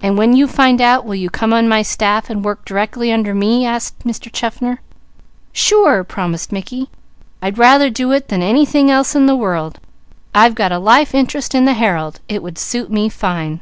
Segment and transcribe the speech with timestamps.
[0.00, 3.34] "And when you find out, will you come on my staff, and work directly under
[3.34, 4.32] me?" asked Mr.
[4.32, 4.80] Chaffner.
[5.52, 6.88] "Sure!" promised Mickey.
[7.42, 9.80] "I'd rather do it than anything else in the world.
[10.34, 13.60] It would suit me fine.